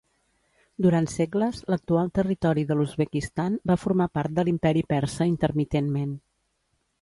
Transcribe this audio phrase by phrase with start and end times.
[0.85, 6.19] Durant segles, l'actual territori de l'Uzbekistan va formar part de l'imperi Persa intermitentment.